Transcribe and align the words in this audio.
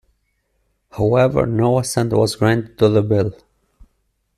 However, 0.97 1.45
no 1.45 1.77
assent 1.77 2.11
was 2.13 2.35
granted 2.35 2.75
to 2.79 2.89
the 2.89 3.03
Bill. 3.03 3.35